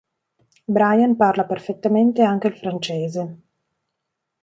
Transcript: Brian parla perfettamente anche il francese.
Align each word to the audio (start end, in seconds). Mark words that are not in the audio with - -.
Brian 0.67 1.15
parla 1.15 1.45
perfettamente 1.45 2.23
anche 2.23 2.47
il 2.47 2.57
francese. 2.57 3.39